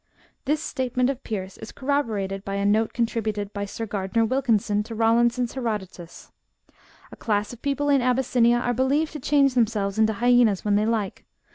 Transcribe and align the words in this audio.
This 0.45 0.63
state 0.63 0.97
ment 0.97 1.11
of 1.11 1.23
Pierce 1.23 1.59
is 1.59 1.71
corroborated 1.71 2.43
by 2.43 2.55
a 2.55 2.65
note 2.65 2.91
contributed 2.91 3.53
b\ 3.53 3.67
Sir 3.67 3.85
Gardner 3.85 4.25
Wilkinson 4.25 4.81
to 4.81 4.95
Rawlinson's 4.95 5.53
Herodotus 5.53 6.31
(book 6.65 6.73
iv. 6.73 6.73
chap. 6.73 7.11
105)." 7.11 7.11
A 7.13 7.23
class 7.23 7.53
of 7.53 7.61
people 7.61 7.89
in 7.89 8.01
Abyssinia 8.01 8.57
are 8.57 8.73
believed 8.73 9.13
to 9.13 9.19
change 9.19 9.53
themselves 9.53 9.99
into 9.99 10.13
hyaenas 10.13 10.65
when 10.65 10.73
they 10.75 10.87
like. 10.87 11.25